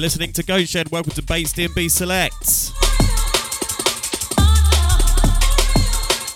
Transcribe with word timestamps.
Listening 0.00 0.32
to 0.32 0.42
Goat 0.42 0.66
Shed. 0.66 0.90
Welcome 0.90 1.12
to 1.12 1.22
Bates 1.22 1.52
DnB 1.52 1.90
Select. 1.90 2.46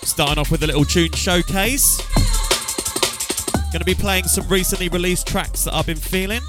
Starting 0.05 0.37
off 0.37 0.51
with 0.51 0.61
a 0.61 0.67
little 0.67 0.85
tune 0.85 1.11
showcase. 1.13 1.97
Going 3.71 3.79
to 3.79 3.83
be 3.83 3.95
playing 3.95 4.25
some 4.25 4.47
recently 4.49 4.87
released 4.89 5.25
tracks 5.25 5.63
that 5.63 5.73
I've 5.73 5.87
been 5.87 5.97
feeling. 5.97 6.41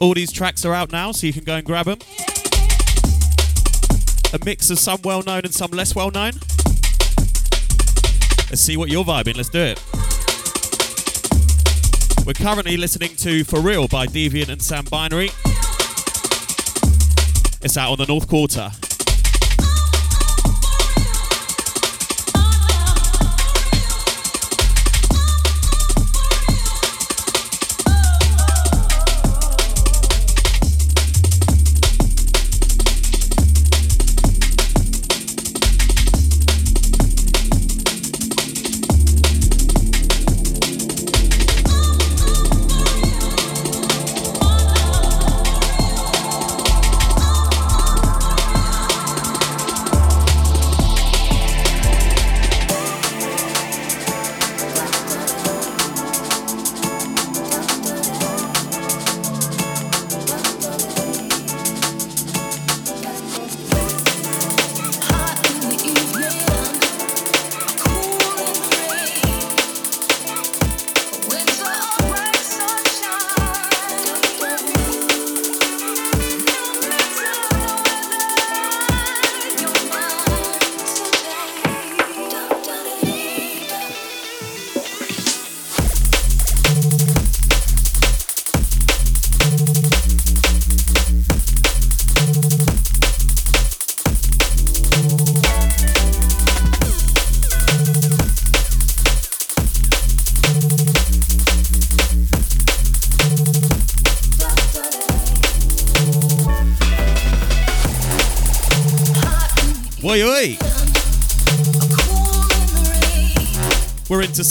All 0.00 0.14
these 0.14 0.32
tracks 0.32 0.64
are 0.64 0.72
out 0.72 0.90
now, 0.90 1.12
so 1.12 1.26
you 1.26 1.34
can 1.34 1.44
go 1.44 1.56
and 1.56 1.66
grab 1.66 1.84
them. 1.84 1.98
A 4.34 4.38
mix 4.44 4.68
of 4.68 4.80
some 4.80 4.98
well 5.04 5.22
known 5.22 5.42
and 5.44 5.54
some 5.54 5.70
less 5.70 5.94
well 5.94 6.10
known. 6.10 6.32
Let's 8.50 8.62
see 8.62 8.76
what 8.76 8.90
you're 8.90 9.04
vibing. 9.04 9.36
Let's 9.36 9.48
do 9.48 9.60
it. 9.60 9.80
We're 12.26 12.32
currently 12.32 12.76
listening 12.76 13.14
to 13.18 13.44
For 13.44 13.60
Real 13.60 13.86
by 13.86 14.08
Deviant 14.08 14.48
and 14.48 14.60
Sam 14.60 14.86
Binary. 14.86 15.30
It's 17.62 17.76
out 17.76 17.92
on 17.92 17.98
the 17.98 18.06
North 18.08 18.26
Quarter. 18.26 18.72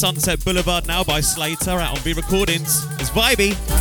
Sunset 0.04 0.44
Boulevard 0.44 0.86
now 0.86 1.02
by 1.02 1.22
Slater 1.22 1.80
out 1.80 1.92
on 1.92 1.98
V 2.04 2.12
Recordings. 2.12 2.84
It's 3.00 3.10
vibey. 3.10 3.73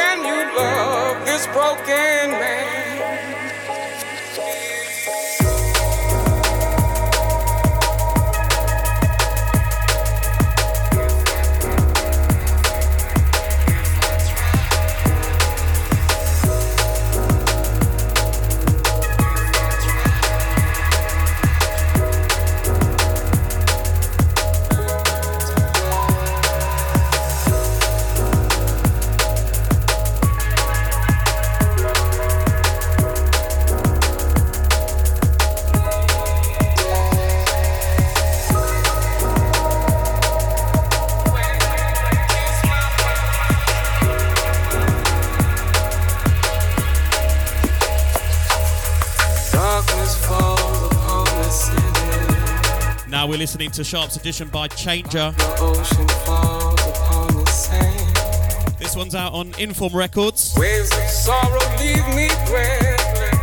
Can 0.00 0.24
you 0.24 0.40
love 0.56 1.26
this 1.26 1.46
broken 1.48 2.30
man? 2.40 3.29
Listening 53.70 53.84
to 53.84 53.88
Sharp's 53.88 54.16
Edition 54.16 54.48
by 54.48 54.66
Changer. 54.68 55.32
This 58.78 58.96
one's 58.96 59.14
out 59.14 59.32
on 59.32 59.54
Inform 59.58 59.94
Records. 59.94 60.54
Waves 60.56 60.90
of 60.92 61.04
sorrow 61.04 61.60
leave 61.78 62.06
me 62.08 62.28
breathless. 62.46 63.38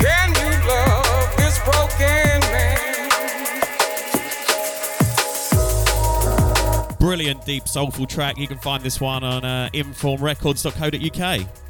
Can 0.00 0.34
you 0.34 0.50
love 0.68 1.36
this 1.36 1.58
broken 1.64 2.40
man? 2.50 2.98
Brilliant, 6.98 7.44
deep, 7.46 7.68
soulful 7.68 8.06
track. 8.06 8.38
You 8.38 8.48
can 8.48 8.58
find 8.58 8.82
this 8.82 9.00
one 9.00 9.22
on 9.22 9.44
uh, 9.44 9.68
informrecords.co.uk. 9.72 11.61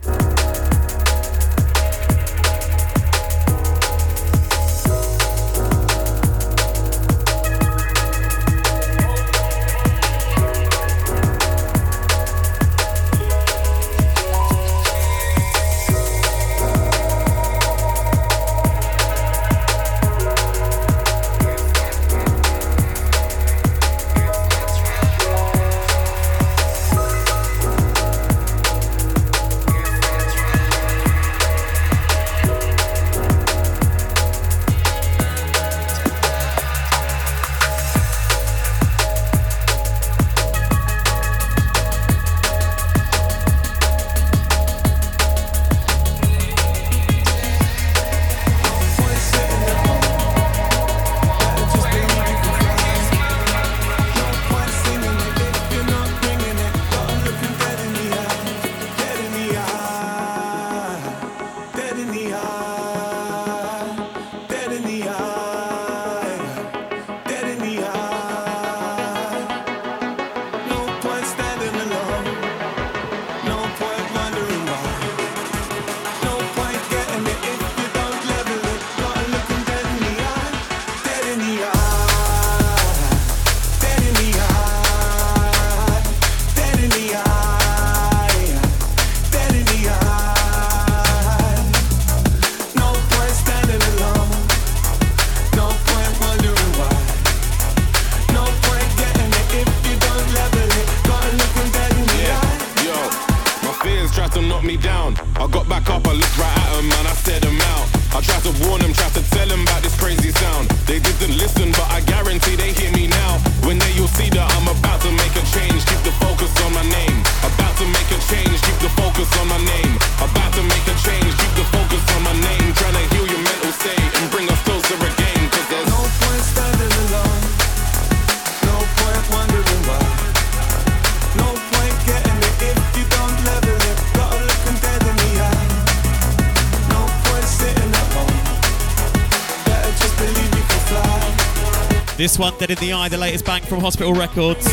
This 142.33 142.39
one, 142.39 142.59
Dead 142.59 142.71
in 142.71 142.79
the 142.79 142.95
Eye, 142.95 143.11
the 143.11 143.19
latest 143.19 143.45
bang 143.45 143.61
from 143.61 143.81
Hospital 143.81 144.15
Records. 144.15 144.67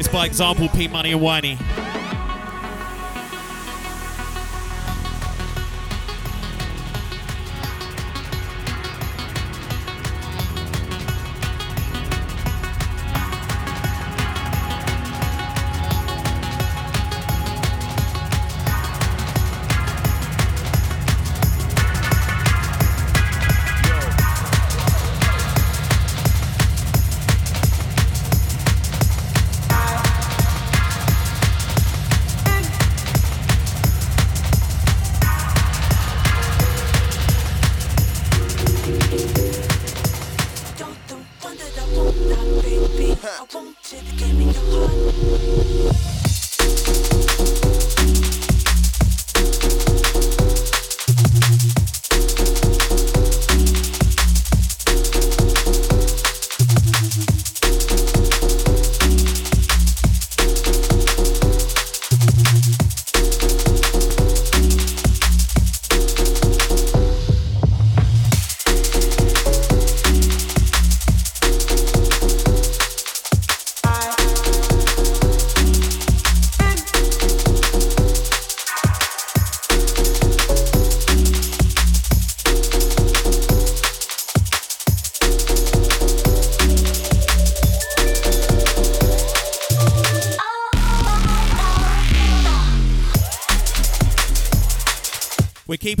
It's 0.00 0.08
by 0.08 0.26
example 0.26 0.68
P 0.70 0.88
Money 0.88 1.12
and 1.12 1.20
Whiney. 1.20 1.56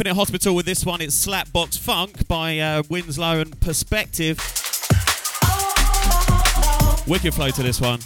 Keeping 0.00 0.12
it 0.12 0.16
hospital 0.16 0.54
with 0.54 0.64
this 0.64 0.86
one. 0.86 1.02
It's 1.02 1.26
Slapbox 1.26 1.78
Funk 1.78 2.26
by 2.26 2.58
uh, 2.58 2.82
Winslow 2.88 3.40
and 3.40 3.60
Perspective. 3.60 4.38
Wicked 7.06 7.34
flow 7.34 7.50
to 7.50 7.62
this 7.62 7.82
one. 7.82 7.98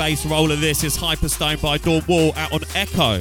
Bass 0.00 0.24
roller. 0.24 0.56
This 0.56 0.82
is 0.82 0.96
Hyperstone 0.96 1.60
by 1.60 1.76
Dawn 1.76 2.02
Wall 2.08 2.32
out 2.34 2.54
on 2.54 2.60
Echo. 2.74 3.20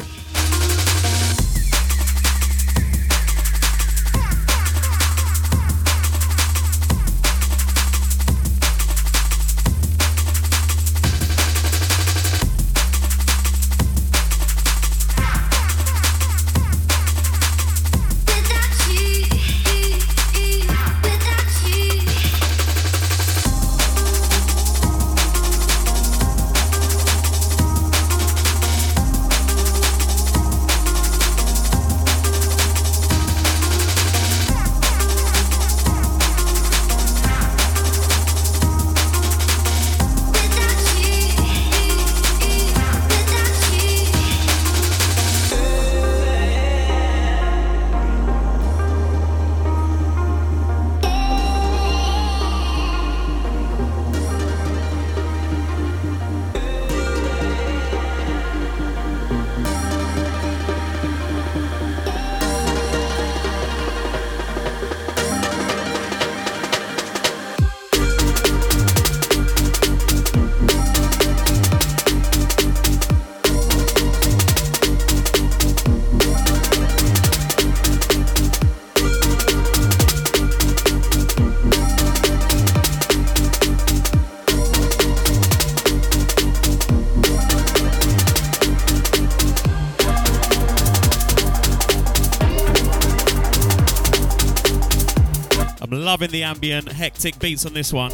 Loving 96.20 96.32
the 96.34 96.44
ambient, 96.44 96.92
hectic 96.92 97.40
beats 97.40 97.66
on 97.66 97.74
this 97.74 97.94
one. 97.94 98.12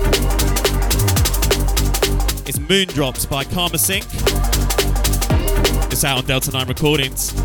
It's 2.46 2.60
Moondrops 2.60 3.28
by 3.28 3.44
Karma 3.44 3.80
Sync. 3.80 4.06
It's 5.92 6.04
out 6.04 6.20
on 6.20 6.26
Delta 6.26 6.52
9 6.52 6.68
Recordings. 6.68 7.45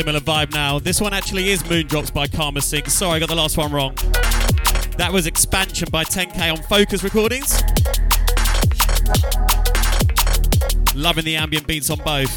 Similar 0.00 0.20
vibe 0.20 0.50
now. 0.54 0.78
This 0.78 0.98
one 0.98 1.12
actually 1.12 1.50
is 1.50 1.62
Moondrops 1.64 2.10
by 2.10 2.26
Karma 2.26 2.62
Sync. 2.62 2.88
Sorry, 2.88 3.16
I 3.16 3.18
got 3.18 3.28
the 3.28 3.34
last 3.34 3.58
one 3.58 3.70
wrong. 3.70 3.94
That 4.96 5.10
was 5.12 5.26
Expansion 5.26 5.88
by 5.92 6.04
10K 6.04 6.50
on 6.50 6.62
Focus 6.62 7.04
Recordings. 7.04 7.62
Loving 10.94 11.26
the 11.26 11.36
ambient 11.36 11.66
beats 11.66 11.90
on 11.90 11.98
both. 11.98 12.30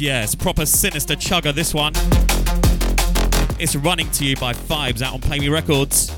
Yes, 0.00 0.34
proper 0.36 0.64
sinister 0.64 1.14
chugger 1.14 1.52
this 1.52 1.74
one. 1.74 1.92
It's 3.58 3.74
Running 3.74 4.08
to 4.12 4.24
You 4.24 4.36
by 4.36 4.52
Fibes 4.52 5.02
out 5.02 5.14
on 5.14 5.20
Play 5.20 5.40
Me 5.40 5.48
Records. 5.48 6.17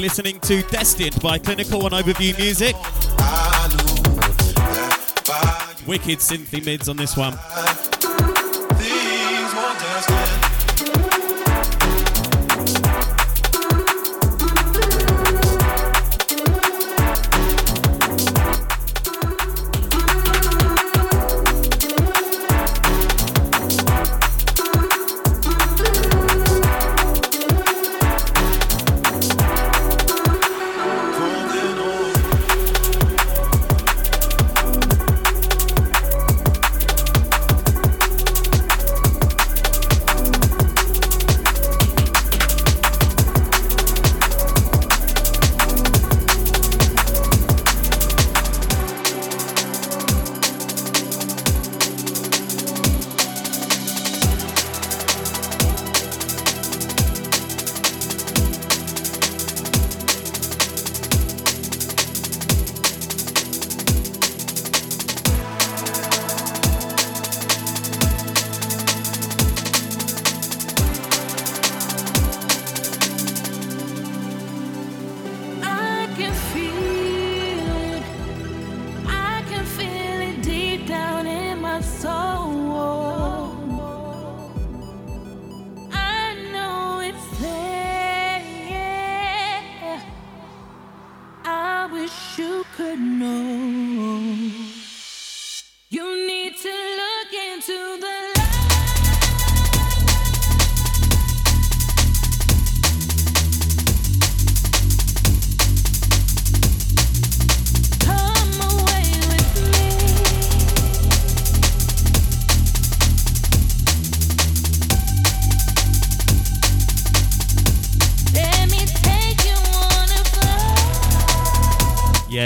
Listening 0.00 0.40
to 0.40 0.62
Destined 0.70 1.20
by 1.20 1.38
Clinical 1.38 1.84
and 1.84 1.94
Overview 1.94 2.36
Music. 2.38 2.74
Wicked 5.86 6.18
synthy 6.20 6.64
mids 6.64 6.88
on 6.88 6.96
this 6.96 7.16
one. 7.18 7.34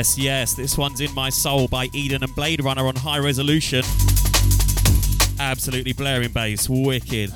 Yes, 0.04 0.18
yes, 0.18 0.52
this 0.52 0.76
one's 0.76 1.00
in 1.00 1.14
my 1.14 1.30
soul 1.30 1.66
by 1.66 1.88
Eden 1.94 2.22
and 2.22 2.34
Blade 2.34 2.62
Runner 2.62 2.86
on 2.86 2.94
high 2.94 3.16
resolution. 3.20 3.82
Absolutely 5.40 5.94
blaring 5.94 6.30
bass, 6.30 6.68
wicked. 6.68 7.32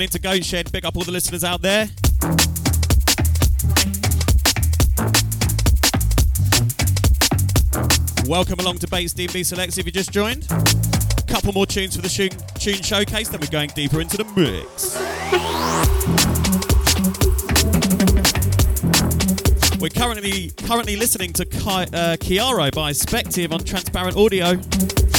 Listening 0.00 0.18
to 0.18 0.18
Goat 0.18 0.44
Shed. 0.46 0.72
Big 0.72 0.86
up 0.86 0.96
all 0.96 1.02
the 1.02 1.12
listeners 1.12 1.44
out 1.44 1.60
there. 1.60 1.86
Welcome 8.26 8.60
along 8.60 8.78
to 8.78 8.88
Bates 8.88 9.12
DB 9.12 9.44
Selects 9.44 9.76
if 9.76 9.84
you 9.84 9.92
just 9.92 10.10
joined. 10.10 10.46
A 10.50 11.22
couple 11.26 11.52
more 11.52 11.66
tunes 11.66 11.96
for 11.96 12.00
the 12.00 12.08
tune, 12.08 12.30
tune 12.58 12.82
showcase, 12.82 13.28
then 13.28 13.40
we're 13.40 13.48
going 13.48 13.68
deeper 13.74 14.00
into 14.00 14.16
the 14.16 14.24
mix. 14.36 14.96
We're 19.78 19.90
currently 19.90 20.50
currently 20.66 20.96
listening 20.96 21.34
to 21.34 21.44
Ki- 21.44 21.60
uh, 21.92 22.16
by 22.70 22.92
Spective 22.92 23.52
on 23.52 23.64
Transparent 23.64 24.16
Audio. 24.16 25.09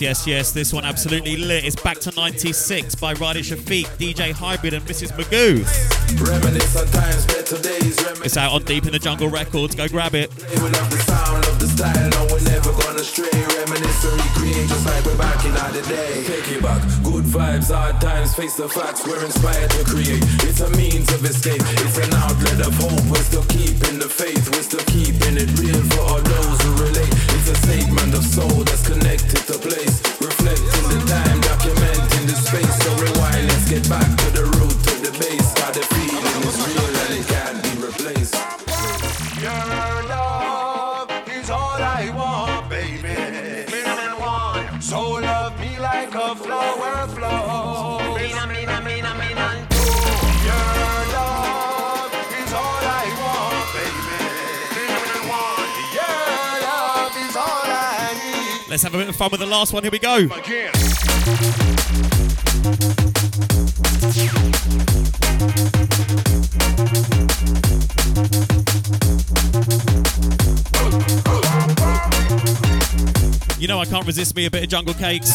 Yes, 0.00 0.26
yes. 0.26 0.52
This 0.52 0.72
one 0.72 0.84
absolutely 0.84 1.36
lit. 1.36 1.64
It's 1.64 1.76
back 1.76 1.98
to 2.00 2.12
96 2.14 2.94
by 2.96 3.12
Ryder 3.14 3.40
Shafique, 3.40 3.86
DJ 3.98 4.32
Hybrid, 4.32 4.74
and 4.74 4.84
Mrs. 4.84 5.12
Magoo. 5.12 5.60
It's 8.24 8.36
out 8.36 8.52
on 8.52 8.62
Deep 8.64 8.86
in 8.86 8.92
the 8.92 8.98
Jungle 8.98 9.28
Records. 9.28 9.74
Go 9.74 9.88
grab 9.88 10.14
it. 10.14 10.30
Vibes, 17.34 17.66
hard 17.74 18.00
times, 18.00 18.32
face 18.32 18.54
the 18.54 18.68
facts. 18.68 19.04
We're 19.04 19.18
inspired 19.24 19.68
to 19.70 19.82
create. 19.82 20.22
It's 20.46 20.60
a 20.60 20.70
means 20.78 21.10
of 21.10 21.24
escape. 21.24 21.58
It's 21.82 21.98
an 21.98 22.14
outlet 22.14 22.62
of 22.62 22.74
hope. 22.78 23.02
We're 23.10 23.26
still 23.26 23.42
keeping 23.50 23.98
the 23.98 24.06
faith. 24.06 24.46
We're 24.54 24.62
still 24.62 24.86
keeping 24.86 25.34
it 25.34 25.50
real 25.58 25.82
for 25.90 26.14
all 26.14 26.22
those 26.22 26.60
who 26.62 26.73
It's 27.46 27.60
a 27.60 27.66
statement 27.66 28.14
of 28.14 28.24
soul 28.24 28.64
that's 28.64 28.88
connected 28.88 29.36
to 29.52 29.58
place. 29.58 30.00
Reflecting 30.18 30.88
the 30.88 31.04
time, 31.06 31.42
documenting 31.42 32.26
the 32.26 32.36
space. 32.36 32.82
So 32.82 32.90
rewind, 32.96 33.48
let's 33.48 33.68
get 33.68 33.86
back 33.86 34.23
Let's 58.74 58.82
have 58.82 58.94
a 58.96 58.98
bit 58.98 59.08
of 59.08 59.14
fun 59.14 59.30
with 59.30 59.38
the 59.38 59.46
last 59.46 59.72
one. 59.72 59.84
Here 59.84 59.92
we 59.92 60.00
go. 60.00 60.16
You 60.16 60.26
know 73.68 73.78
I 73.78 73.84
can't 73.84 74.04
resist 74.04 74.34
me 74.34 74.46
a 74.46 74.50
bit 74.50 74.64
of 74.64 74.68
Jungle 74.68 74.94
Cakes. 74.94 75.30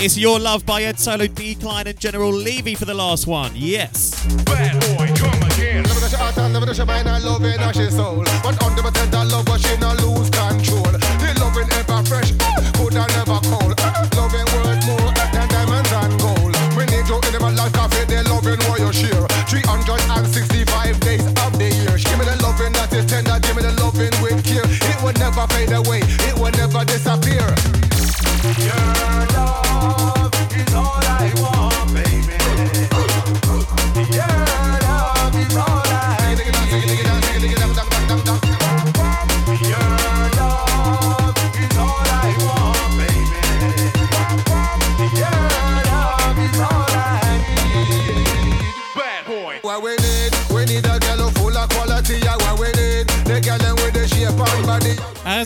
It's 0.00 0.18
Your 0.18 0.40
Love 0.40 0.66
by 0.66 0.82
Ed 0.82 0.98
Solo, 0.98 1.26
Deekline, 1.26 1.86
and 1.86 2.00
General 2.00 2.32
Levy 2.32 2.74
for 2.74 2.86
the 2.86 2.94
last 2.94 3.28
one. 3.28 3.52
Yes. 3.54 4.26
Bad 4.42 4.80
boy, 4.80 5.06
come 5.14 5.40
again. 5.52 5.84
Never 5.84 6.00
touch 6.00 6.10
her 6.10 6.16
heart 6.16 6.38
and 6.38 6.52
never 6.52 6.66
touch 6.66 6.78
her 6.78 6.86
mind 6.86 7.06
and 7.06 7.24
love 7.24 7.44
in 7.44 7.60
her 7.60 7.72
she 7.72 7.88
soul. 7.88 8.24
But 8.42 8.60
under 8.64 8.82
my 8.82 8.90
tender 8.90 9.24
love, 9.24 9.44
but 9.44 9.60
she 9.60 9.76
no 9.76 9.94
lose 9.94 10.28
control. 10.28 11.17
Loving 11.58 11.74
ever 11.74 12.02
fresh, 12.06 12.30
good 12.78 12.94
and 12.94 13.10
never 13.18 13.42
cold. 13.50 13.74
Loving 14.14 14.46
worth 14.54 14.78
more 14.86 15.10
than 15.34 15.48
diamonds 15.50 15.90
and 15.90 16.14
gold. 16.22 16.54
We 16.78 16.86
need 16.86 17.02
you 17.10 17.18
in 17.18 17.42
my 17.42 17.50
life, 17.50 17.72
coffee, 17.72 18.06
the 18.06 18.22
loving 18.30 18.62
what 18.70 18.78
you 18.78 18.92
share. 18.94 19.26
365 19.50 21.00
days 21.00 21.26
of 21.26 21.58
the 21.58 21.66
year. 21.66 21.98
Give 21.98 22.14
me 22.14 22.30
the 22.30 22.38
loving 22.46 22.70
that 22.78 22.94
is 22.94 23.06
tender, 23.10 23.42
give 23.42 23.56
me 23.56 23.62
the 23.66 23.74
loving 23.82 24.14
with 24.22 24.38
care. 24.46 24.62
It 24.62 25.02
will 25.02 25.18
never 25.18 25.50
fade 25.50 25.74
away, 25.74 26.06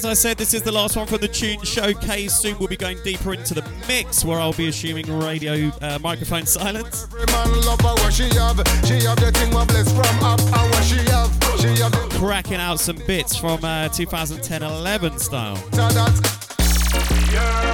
As 0.02 0.06
I 0.06 0.14
said, 0.14 0.36
this 0.36 0.52
is 0.52 0.62
the 0.62 0.72
last 0.72 0.96
one 0.96 1.06
from 1.06 1.20
the 1.20 1.28
Tune 1.28 1.62
Showcase. 1.62 2.34
Soon 2.34 2.58
we'll 2.58 2.66
be 2.66 2.76
going 2.76 2.98
deeper 3.04 3.34
into 3.34 3.54
the 3.54 3.62
mix, 3.86 4.24
where 4.24 4.40
I'll 4.40 4.52
be 4.52 4.66
assuming 4.66 5.06
radio 5.20 5.70
uh, 5.80 6.00
microphone 6.02 6.44
silence. 6.60 7.04
Every 7.04 7.24
man 7.26 7.60
love 7.60 7.80
her 7.82 7.94
what 7.94 8.12
she 8.12 8.24
have. 8.24 8.56
She 8.84 8.94
have 9.06 9.20
the 9.20 9.30
thing 9.30 9.54
what 9.54 9.68
bless 9.68 9.92
from 9.92 10.24
up 10.24 10.40
and 10.40 10.50
what 10.50 10.82
she 10.82 10.96
have. 11.12 11.30
She 11.60 11.80
have 11.80 11.92
Cracking 12.18 12.56
out 12.56 12.80
some 12.80 12.96
bits 13.06 13.36
from 13.36 13.64
uh, 13.64 13.90
2010-11 13.90 15.20
style. 15.20 15.54
so 15.54 15.88
that's 15.90 17.32
Your 17.32 17.72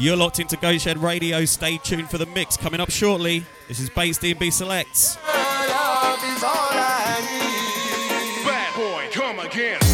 You're 0.00 0.16
locked 0.16 0.38
into 0.38 0.56
Goat 0.56 0.80
Shed 0.80 0.96
Radio. 0.98 1.44
Stay 1.44 1.76
tuned 1.78 2.08
for 2.08 2.18
the 2.18 2.26
mix 2.26 2.56
coming 2.56 2.78
up 2.78 2.88
shortly. 2.88 3.44
This 3.66 3.80
is 3.80 3.90
Bates 3.90 4.16
D&B 4.18 4.48
Selects. 4.52 5.18
Your 5.26 5.34
love 5.34 6.22
is 6.36 6.44
all 6.44 6.68
I 6.70 7.18
need. 7.20 8.46
Bad 8.46 8.76
boy, 8.76 9.08
come 9.12 9.40
again. 9.40 9.87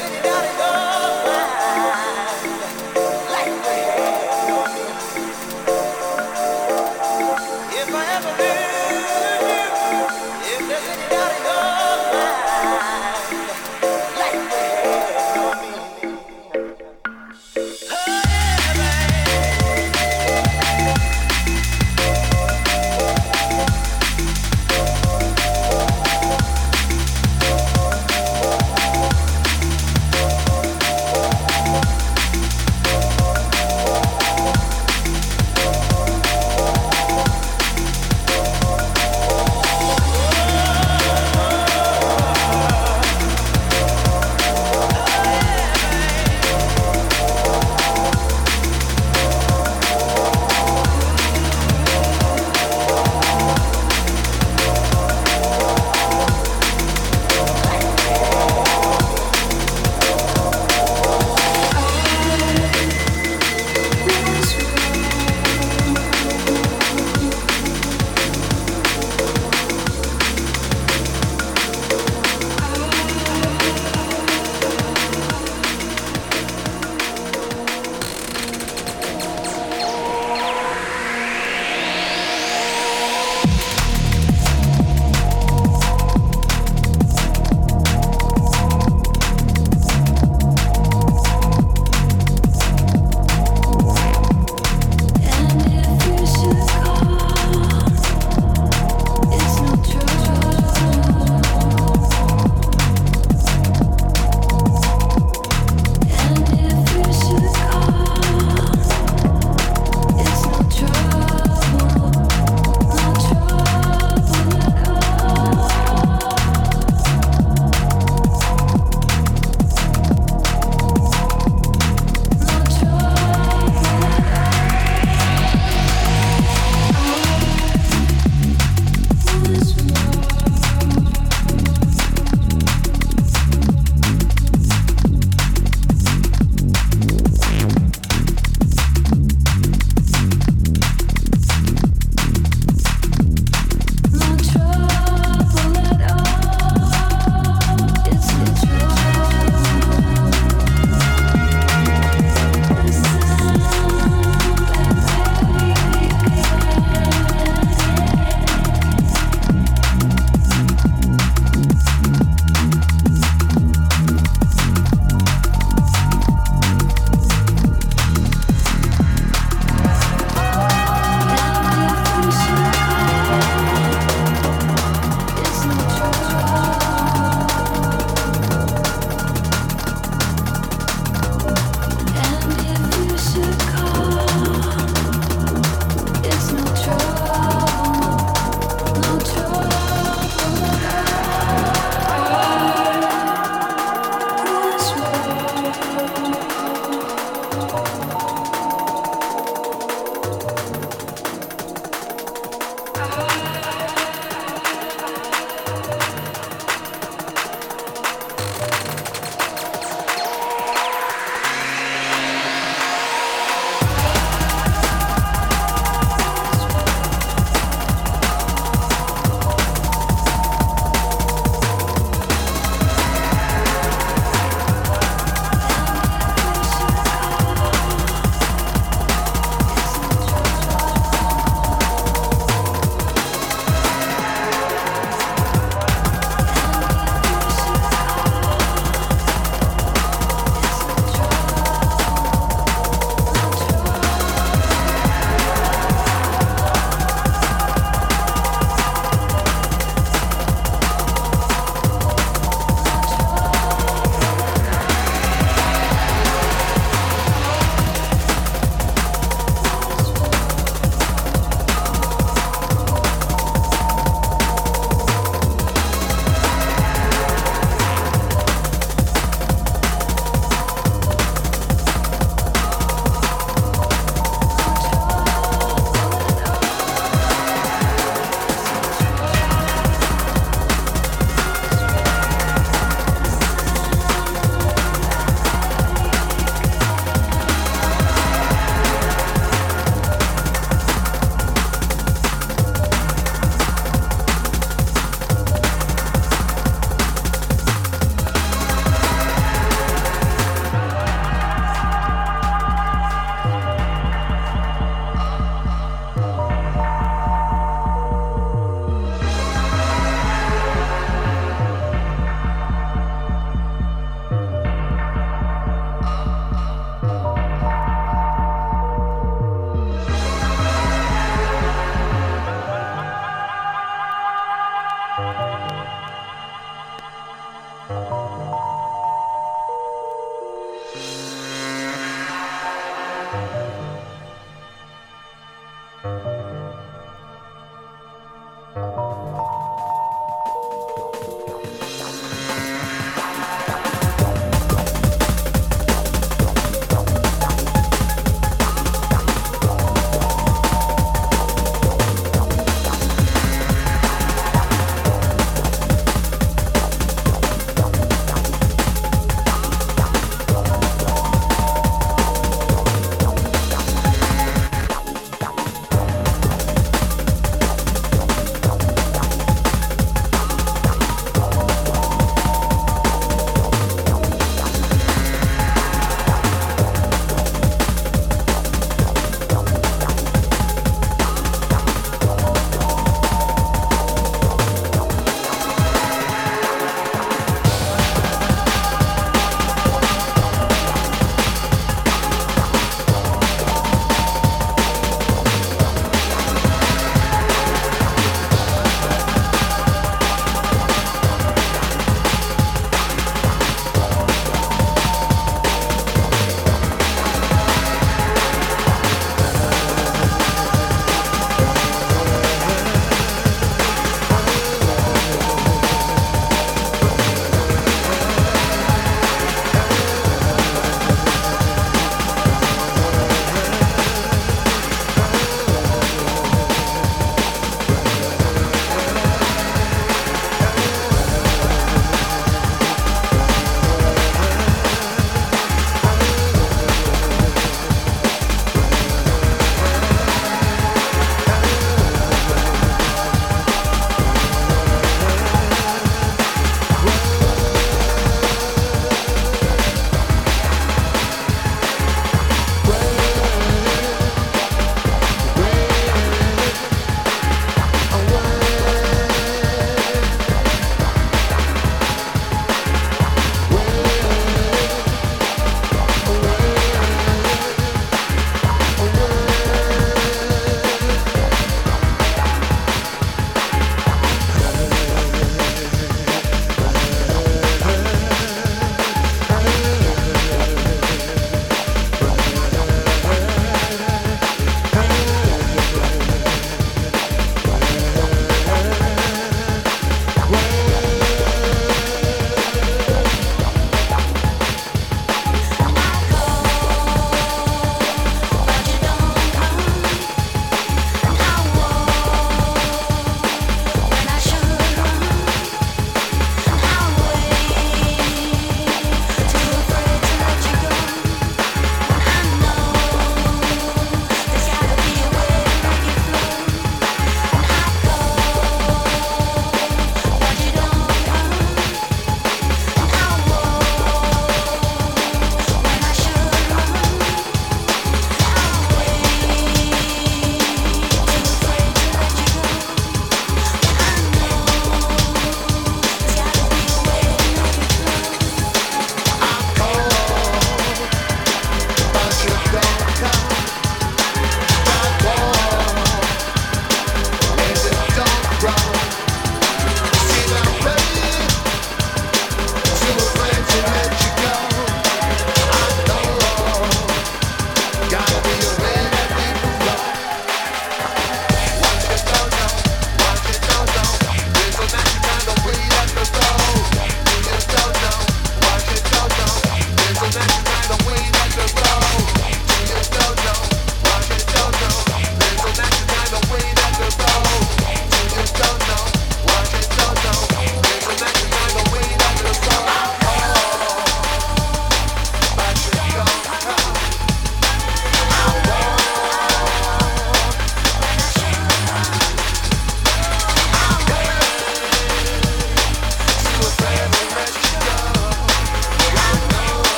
it. 0.00 0.57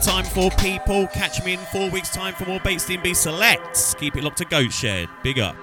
Time 0.00 0.24
for, 0.24 0.50
people. 0.52 1.06
Catch 1.08 1.44
me 1.44 1.54
in 1.54 1.58
four 1.58 1.90
weeks' 1.90 2.10
time 2.10 2.34
for 2.34 2.44
more 2.46 2.60
Bates 2.60 2.86
D&B 2.86 3.14
Selects. 3.14 3.94
Keep 3.94 4.16
it 4.16 4.24
locked 4.24 4.38
to 4.38 4.44
Goat 4.44 4.72
Shed. 4.72 5.08
Big 5.22 5.38
up. 5.38 5.56